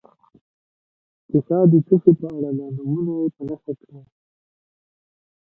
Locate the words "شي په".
2.01-2.27